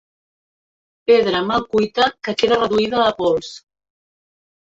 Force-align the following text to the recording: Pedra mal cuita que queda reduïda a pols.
Pedra 1.09 1.39
mal 1.49 1.61
cuita 1.73 2.07
que 2.27 2.35
queda 2.43 2.59
reduïda 2.61 3.05
a 3.05 3.13
pols. 3.21 3.51